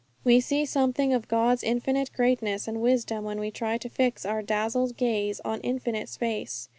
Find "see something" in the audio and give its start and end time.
0.39-1.13